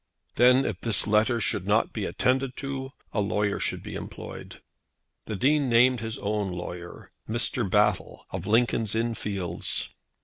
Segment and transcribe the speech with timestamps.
[0.33, 4.59] Then, if this letter should not be attended to, a lawyer should be employed.
[5.27, 7.69] The Dean named his own lawyer, Mr.
[7.69, 9.89] Battle, of Lincoln's Inn Fields.